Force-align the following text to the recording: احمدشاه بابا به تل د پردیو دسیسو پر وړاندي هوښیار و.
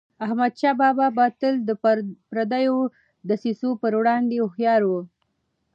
احمدشاه 0.25 0.75
بابا 0.81 1.07
به 1.17 1.25
تل 1.39 1.55
د 1.67 1.69
پردیو 2.31 2.77
دسیسو 3.29 3.69
پر 3.81 3.93
وړاندي 3.99 4.37
هوښیار 4.41 4.81
و. 4.85 4.91